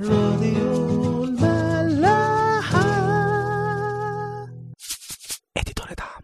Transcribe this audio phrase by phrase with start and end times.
[0.00, 2.82] راديو الملاحة.
[5.56, 6.22] اديتور دعم.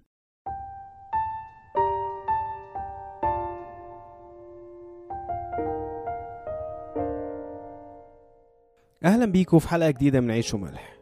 [9.04, 10.98] أهلا بيكم في حلقة جديدة من عيش وملح.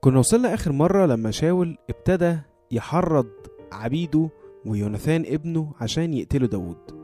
[0.00, 2.38] كنا وصلنا آخر مرة لما شاول ابتدى
[2.70, 3.30] يحرض
[3.72, 4.30] عبيده
[4.66, 7.02] ويوناثان ابنه عشان يقتلوا داود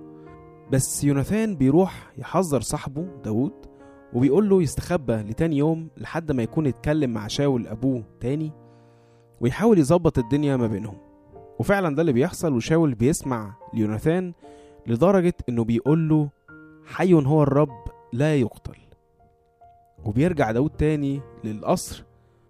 [0.73, 3.68] بس يوناثان بيروح يحذر صاحبه داود
[4.13, 8.53] وبيقول له يستخبى لتاني يوم لحد ما يكون اتكلم مع شاول أبوه تاني
[9.41, 10.97] ويحاول يظبط الدنيا ما بينهم.
[11.59, 14.33] وفعلا ده اللي بيحصل وشاول بيسمع ليوناثان
[14.87, 16.29] لدرجة إنه بيقول له
[16.87, 18.79] حي هو الرب لا يقتل.
[20.05, 22.05] وبيرجع داود تاني للقصر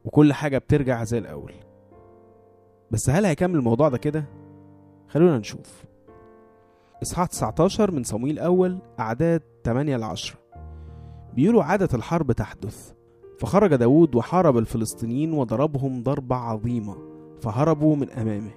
[0.04, 1.52] وكل حاجة بترجع زي الأول.
[2.90, 4.24] بس هل هيكمل الموضوع ده كده؟
[5.08, 5.84] خلونا نشوف.
[7.02, 10.38] إصحاح 19 من صمويل أول أعداد 8 ل 10
[11.34, 12.92] بيقولوا عادة الحرب تحدث.
[13.38, 16.96] فخرج داود وحارب الفلسطينيين وضربهم ضربة عظيمة
[17.40, 18.50] فهربوا من أمامه.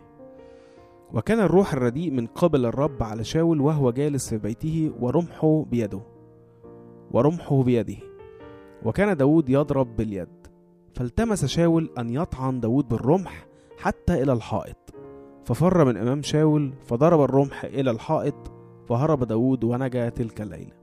[1.13, 6.01] وكان الروح الرديء من قبل الرب على شاول وهو جالس في بيته ورمحه بيده.
[7.11, 7.97] ورمحه بيده.
[8.85, 10.47] وكان داود يضرب باليد.
[10.93, 13.47] فالتمس شاول أن يطعن داود بالرمح
[13.77, 14.93] حتى إلى الحائط.
[15.45, 18.51] ففر من أمام شاول فضرب الرمح إلى الحائط
[18.87, 20.80] فهرب داود ونجا تلك الليلة.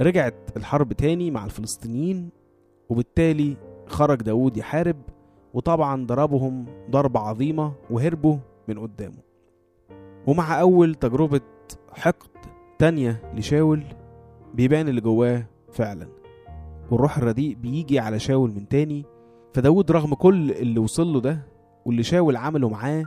[0.00, 2.30] رجعت الحرب تاني مع الفلسطينيين
[2.88, 3.56] وبالتالي
[3.86, 4.96] خرج داود يحارب
[5.54, 8.36] وطبعا ضربهم ضربة عظيمة وهربوا
[8.68, 9.18] من قدامه.
[10.26, 11.40] ومع أول تجربة
[11.92, 12.28] حقد
[12.78, 13.82] تانية لشاول
[14.54, 16.08] بيبان اللي جواه فعلا.
[16.90, 19.04] والروح الرديء بيجي على شاول من تاني.
[19.54, 21.46] فداود رغم كل اللي وصل له ده
[21.84, 23.04] واللي شاول عمله معاه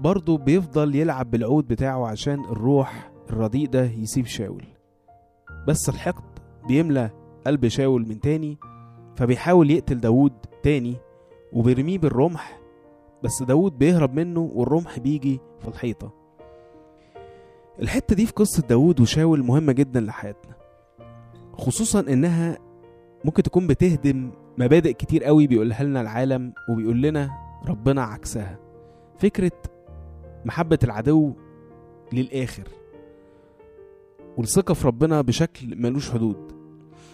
[0.00, 4.64] برضه بيفضل يلعب بالعود بتاعه عشان الروح الرديء ده يسيب شاول.
[5.68, 6.24] بس الحقد
[6.68, 7.10] بيملى
[7.46, 8.58] قلب شاول من تاني
[9.16, 10.96] فبيحاول يقتل داود تاني
[11.52, 12.60] وبيرميه بالرمح
[13.22, 16.12] بس داود بيهرب منه والرمح بيجي في الحيطة.
[17.82, 20.54] الحتة دي في قصة داود وشاول مهمة جدا لحياتنا
[21.52, 22.58] خصوصا إنها
[23.24, 27.30] ممكن تكون بتهدم مبادئ كتير قوي بيقولها لنا العالم وبيقول لنا
[27.66, 28.58] ربنا عكسها.
[29.18, 29.52] فكرة
[30.44, 31.32] محبة العدو
[32.12, 32.68] للآخر.
[34.38, 36.52] والثقة في ربنا بشكل ملوش حدود.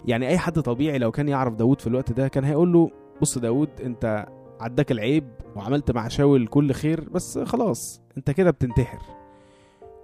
[0.05, 2.91] يعني أي حد طبيعي لو كان يعرف داود في الوقت ده كان هيقول له
[3.21, 4.25] بص داود أنت
[4.59, 8.99] عداك العيب وعملت مع شاول كل خير بس خلاص أنت كده بتنتحر.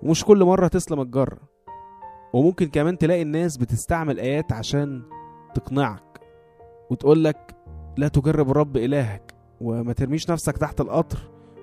[0.03, 1.39] ومش كل مرة تسلم الجرة
[2.33, 5.01] وممكن كمان تلاقي الناس بتستعمل آيات عشان
[5.53, 6.21] تقنعك
[6.89, 7.55] وتقولك
[7.97, 11.17] لا تجرب الرب إلهك وما ترميش نفسك تحت القطر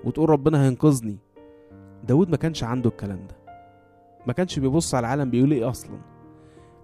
[0.05, 1.17] وتقول ربنا هينقذني.
[2.03, 3.48] داود ما كانش عنده الكلام ده.
[4.27, 5.99] ما كانش بيبص على العالم بيقول إيه أصلا؟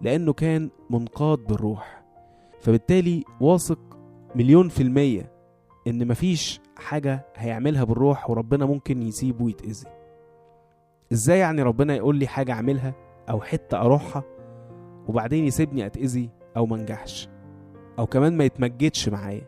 [0.02, 2.04] لأنه كان منقاد بالروح.
[2.62, 3.80] فبالتالي واثق
[4.36, 5.32] مليون في المية
[5.88, 9.88] إن مفيش حاجة هيعملها بالروح وربنا ممكن يسيبه ويتأذي.
[11.14, 12.94] إزاي يعني ربنا يقول لي حاجة أعملها
[13.30, 14.24] أو حتة أروحها
[15.08, 17.30] وبعدين يسيبني أتأذي أو منجحش
[18.00, 19.46] أو كمان ما يتمجدش معايا؟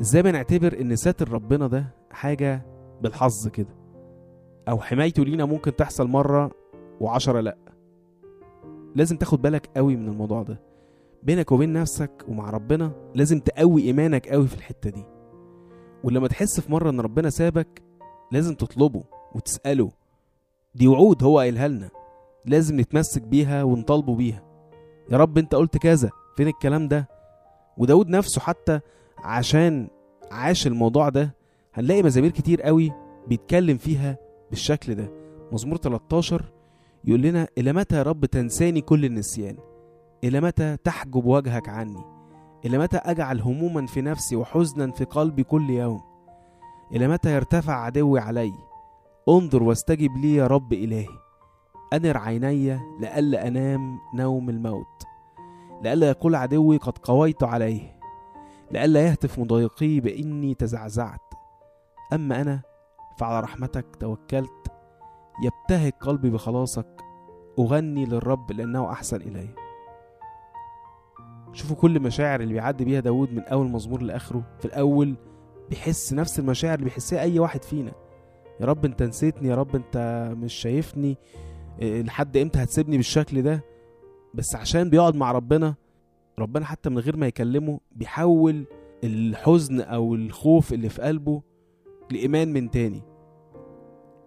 [0.00, 2.62] إزاي بنعتبر إن ساتر ربنا ده حاجة
[3.02, 3.76] بالحظ كده
[4.68, 6.50] أو حمايته لينا ممكن تحصل مرة
[7.00, 7.56] وعشرة لأ.
[8.96, 10.60] لازم تاخد بالك قوي من الموضوع ده.
[11.22, 15.04] بينك وبين نفسك ومع ربنا لازم تقوي إيمانك قوي في الحتة دي.
[16.04, 17.82] ولما تحس في مرة إن ربنا سابك
[18.32, 19.90] لازم تطلبه وتسأله.
[20.74, 21.90] دي وعود هو قايلها لنا.
[22.46, 24.42] لازم نتمسك بيها ونطالبه بيها.
[25.10, 26.10] يا رب أنت قلت كذا.
[26.36, 27.08] فين الكلام ده؟
[27.78, 28.80] وداود نفسه حتى
[29.18, 29.88] عشان
[30.30, 31.34] عاش الموضوع ده
[31.74, 32.92] هنلاقي مزامير كتير قوي
[33.28, 34.18] بيتكلم فيها
[34.50, 35.10] بالشكل ده.
[35.52, 36.44] مزمور 13
[37.04, 39.56] يقول لنا إلى متى يا رب تنساني كل النسيان؟
[40.24, 42.04] إلى متى تحجب وجهك عني؟
[42.64, 46.00] إلى متى أجعل هموما في نفسي وحزنا في قلبي كل يوم؟
[46.92, 48.52] إلى متى يرتفع عدوي علي؟
[49.28, 51.08] انظر واستجب لي يا رب إلهي.
[51.92, 55.02] أنر عيني لئلا أنام نوم الموت.
[55.82, 58.00] لئلا يقول عدوي قد قويت عليه.
[58.70, 61.20] لئلا يهتف مضايقي بإني تزعزعت.
[62.12, 62.60] أما أنا
[63.18, 64.59] فعلى رحمتك توكلت
[65.44, 66.86] يبتهج قلبي بخلاصك
[67.58, 69.48] أغني للرب لأنه أحسن إلي.
[71.52, 74.42] شوفوا كل المشاعر اللي بيعدي بيها داود من أول مزمور لآخره.
[74.58, 75.16] في الأول
[75.70, 77.92] بيحس نفس المشاعر اللي بيحسها أي واحد فينا.
[78.60, 81.16] يا رب أنت نسيتني يا رب أنت مش شايفني
[81.80, 83.64] إيه، لحد إمتى هتسيبني بالشكل ده؟
[84.34, 85.74] بس عشان بيقعد مع ربنا
[86.38, 88.64] ربنا حتى من غير ما يكلمه بيحول
[89.04, 91.42] الحزن أو الخوف اللي في قلبه
[92.10, 93.02] لإيمان من تاني.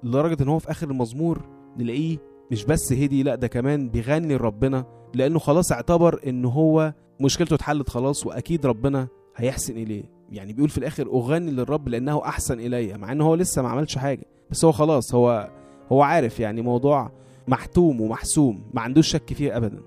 [0.03, 1.41] لدرجة إن هو في آخر المزمور
[1.77, 2.17] نلاقيه
[2.51, 7.89] مش بس هدي لأ ده كمان بيغني لربنا لأنه خلاص اعتبر إن هو مشكلته اتحلت
[7.89, 10.03] خلاص وأكيد ربنا هيحسن إليه.
[10.29, 13.97] يعني بيقول في الآخر أغني للرب لأنه أحسن إلي مع إن هو لسه ما عملش
[13.97, 14.25] حاجة.
[14.51, 15.49] بس هو خلاص هو
[15.91, 17.11] هو عارف يعني موضوع
[17.47, 19.81] محتوم ومحسوم ما عندوش شك فيه ابدا.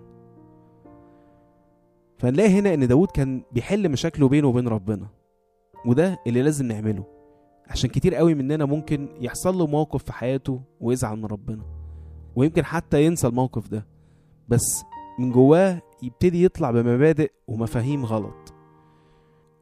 [2.19, 5.07] فنلاقي هنا إن داود كان بيحل مشاكله بينه وبين ربنا
[5.87, 7.16] وده اللي لازم نعمله.
[7.69, 11.63] عشان كتير قوي مننا ممكن يحصل له موقف في حياته ويزعل من ربنا
[12.37, 13.87] ويمكن حتى ينسى الموقف ده
[14.49, 14.85] بس
[15.19, 18.55] من جواه يبتدي يطلع بمبادئ ومفاهيم غلط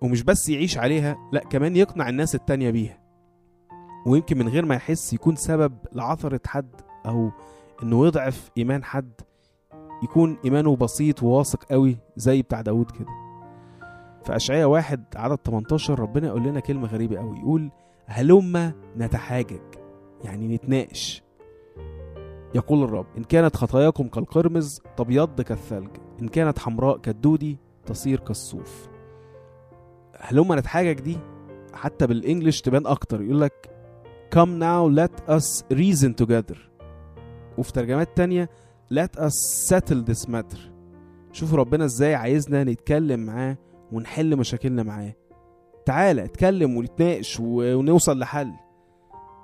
[0.03, 2.99] ومش بس يعيش عليها لا كمان يقنع الناس التانية بيها
[4.07, 6.71] ويمكن من غير ما يحس يكون سبب لعثرة حد
[7.07, 7.31] أو
[7.83, 9.13] إنه يضعف إيمان حد
[10.03, 13.09] يكون إيمانه بسيط وواثق قوي زي بتاع داود كده.
[14.25, 17.71] في أشعية واحد عدد 18 ربنا يقول لنا كلمة غريبة قوي يقول
[18.07, 19.61] هلما نتحاجج
[20.25, 21.23] يعني نتناقش.
[22.55, 25.89] يقول الرب إن كانت خطاياكم كالقرمز تبيض كالثلج
[26.23, 28.89] إن كانت حمراء كالدودي تصير كالصوف.
[30.19, 31.19] هلما نتحاجج دي
[31.73, 33.71] حتى بالإنجليش تبان أكتر يقول لك
[34.35, 36.59] come now let us reason together.
[37.59, 38.51] وفي ترجمات تانية
[38.95, 40.59] let us settle this matter.
[41.33, 43.59] شوفوا ربنا إزاي عايزنا نتكلم معاه
[43.93, 45.15] ونحل مشاكلنا معاه.
[45.87, 48.53] تعالى اتكلم ونتناقش ونوصل لحل.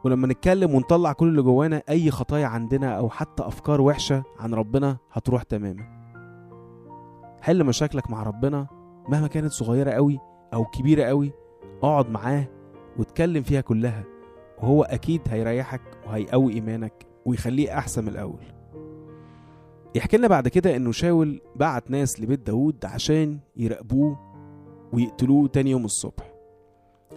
[0.05, 4.97] ولما نتكلم ونطلع كل اللي جوانا أي خطايا عندنا أو حتى أفكار وحشة عن ربنا
[5.13, 6.01] هتروح تماما.
[7.41, 8.67] حل مشاكلك مع ربنا
[9.09, 10.19] مهما كانت صغيرة قوي
[10.55, 11.33] أو كبيرة قوي
[11.83, 12.49] اقعد معاه
[12.99, 14.05] واتكلم فيها كلها.
[14.59, 18.45] وهو أكيد هيريحك وهيقوي إيمانك ويخليه أحسن من الأول.
[19.95, 24.19] يحكي لنا بعد كده إنه شاول بعت ناس لبيت داود عشان يراقبوه
[24.93, 26.30] ويقتلوه تاني يوم الصبح.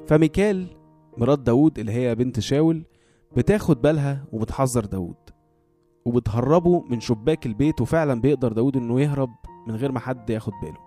[0.07, 0.67] فميكال
[1.17, 2.83] مرات داود اللي هي بنت شاول
[3.37, 5.15] بتاخد بالها وبتحذر داود
[6.05, 9.29] وبتهربه من شباك البيت وفعلا بيقدر داود إنه يهرب
[9.67, 10.77] من غير ما حد ياخد باله.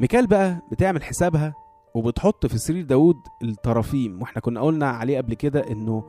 [0.00, 1.54] ميكال بقى بتعمل حسابها
[1.94, 6.04] وبتحط في سرير داود الطرافيم وإحنا كنا قلنا عليه قبل كده إنه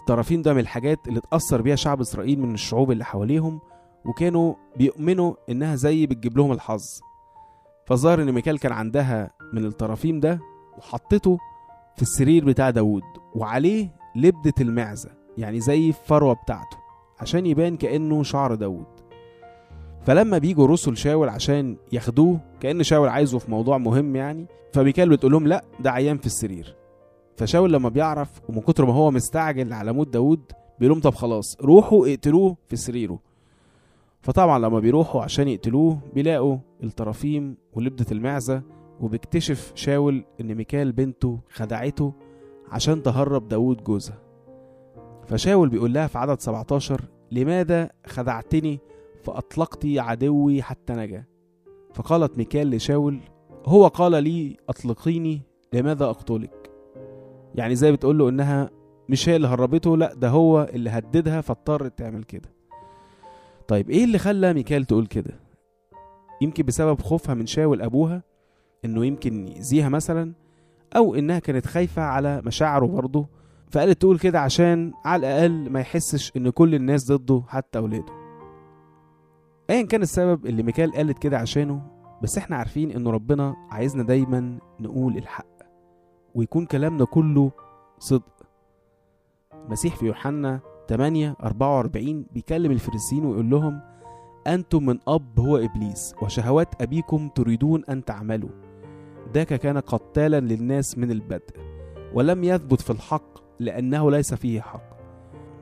[0.00, 3.60] الطرافيم ده من الحاجات اللي اتأثر بيها شعب إسرائيل من الشعوب اللي حواليهم
[4.04, 7.00] وكانوا بيؤمنوا إنها زي بتجيب لهم الحظ.
[7.86, 10.40] فظهر إن ميكال كان عندها من الطرافيم ده
[10.78, 11.38] وحطته
[11.96, 13.02] في السرير بتاع داود
[13.34, 16.76] وعليه لبدة المعزة يعني زي الفروة بتاعته
[17.20, 18.86] عشان يبان كأنه شعر داود
[20.02, 25.32] فلما بيجوا رسل شاول عشان ياخدوه كأن شاول عايزه في موضوع مهم يعني فميكال بتقول
[25.32, 26.76] لهم لا ده عيان في السرير.
[27.36, 30.40] فشاول لما بيعرف ومن كتر ما هو مستعجل على موت داود
[30.78, 33.18] بيقول لهم طب خلاص روحوا اقتلوه في سريره.
[34.22, 38.62] فطبعا لما بيروحوا عشان يقتلوه بيلاقوا الطرافيم ولبدة المعزة
[39.02, 42.12] وبيكتشف شاول إن ميكال بنته خدعته
[42.70, 44.18] عشان تهرب داود جوزها
[45.26, 47.00] فشاول بيقول لها في عدد 17
[47.32, 48.80] لماذا خدعتني
[49.22, 51.24] فأطلقت عدوي حتى نجا؟
[51.94, 53.20] فقالت ميكال لشاول
[53.66, 55.40] هو قال لي أطلقيني
[55.72, 56.70] لماذا أقتلك؟
[57.54, 58.70] يعني زي بتقول له إنها
[59.08, 62.48] مش هي اللي هربته لأ ده هو اللي هددها فاضطرت تعمل كده.
[63.68, 65.40] طيب إيه اللي خلى ميكال تقول كده؟
[66.40, 68.22] يمكن بسبب خوفها من شاول أبوها
[68.84, 70.32] إنه يمكن يأذيها مثلا
[70.96, 73.26] أو إنها كانت خايفة على مشاعره برضه
[73.70, 78.12] فقالت تقول كده عشان على الأقل ما يحسش إن كل الناس ضده حتى أولاده.
[79.70, 81.82] ايا كان السبب اللي ميكال قالت كده عشانه
[82.22, 85.46] بس إحنا عارفين ان ربنا عايزنا دايما نقول الحق
[86.34, 87.50] ويكون كلامنا كله
[87.98, 88.46] صدق.
[89.64, 93.80] المسيح في يوحنا 8 44 بيكلم الفريسيين ويقول لهم
[94.46, 98.50] أنتم من أب هو إبليس وشهوات أبيكم تريدون أن تعملوا.
[99.34, 101.56] ذاك كان قتالا للناس من البدء
[102.14, 104.92] ولم يثبت في الحق لأنه ليس فيه حق.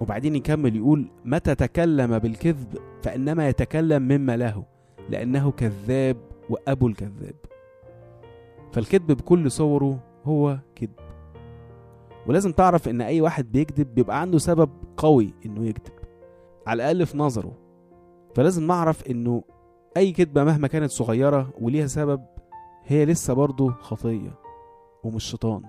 [0.01, 4.65] وبعدين يكمل يقول متى تكلم بالكذب فإنما يتكلم مما له
[5.11, 6.17] لأنه كذاب
[6.51, 7.35] وأبو الكذاب.
[8.73, 10.91] فالكذب بكل صوره هو كذب.
[12.27, 15.93] ولازم تعرف إن أي واحد بيكذب بيبقى عنده سبب قوي إنه يكذب
[16.67, 17.53] على الأقل في نظره.
[18.35, 19.43] فلازم نعرف إنه
[19.97, 22.21] أي كذبة مهما كانت صغيرة وليها سبب
[22.91, 24.35] هي لسه برضه خطية
[25.05, 25.63] ومش شيطان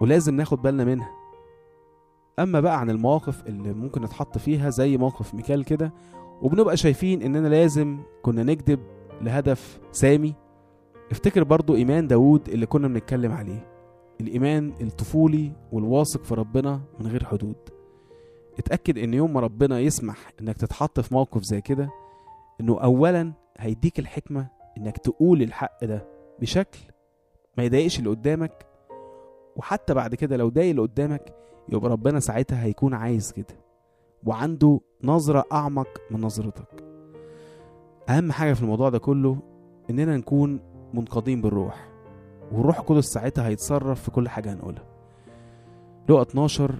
[0.00, 1.10] ولازم ناخد بالنا منها.
[2.38, 5.92] أما بقى عن المواقف اللي ممكن نتحط فيها زي موقف ميكال كده
[6.42, 8.80] وبنبقى شايفين إننا لازم كنا نكذب
[9.22, 10.34] لهدف سامي.
[11.10, 13.66] افتكر برضو إيمان داود اللي كنا بنتكلم عليه
[14.20, 17.56] الإيمان الطفولي والواثق في ربنا من غير حدود.
[18.58, 21.90] اتأكد إن يوم ما ربنا يسمح إنك تتحط في موقف زي كده
[22.60, 26.78] إنه اولا هيديك الحكمة إنك تقول الحق ده بشكل
[27.58, 28.66] ما يضايقش اللي قدامك
[29.56, 31.34] وحتى بعد كده لو ضايق اللي قدامك
[31.68, 33.56] يبقى ربنا ساعتها هيكون عايز كده
[34.26, 36.84] وعنده نظرة أعمق من نظرتك.
[38.08, 39.38] أهم حاجة في الموضوع ده كله
[39.90, 40.60] إننا نكون
[40.94, 41.88] منقادين بالروح
[42.52, 44.84] والروح القدس ساعتها هيتصرف في كل حاجة هنقولها.
[46.08, 46.74] لقى 12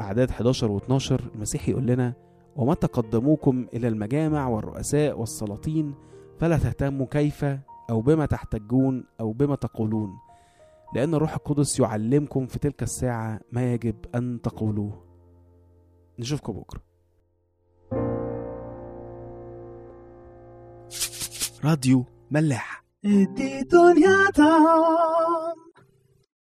[0.00, 2.12] أعداد 11 و12 المسيح يقول لنا
[2.56, 5.94] ومتى قدموكم إلى المجامع والرؤساء والسلاطين
[6.38, 7.44] فلا تهتموا كيف
[7.90, 10.18] أو بما تحتجون أو بما تقولون
[10.94, 15.04] لأن الروح القدس يعلمكم في تلك الساعة ما يجب أن تقولوه.
[16.18, 16.82] نشوفكم بكرة.
[21.64, 22.84] راديو ملاح.